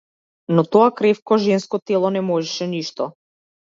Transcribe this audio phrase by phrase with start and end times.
[0.55, 3.13] Но тоа кревко женско тело не можеше ништо.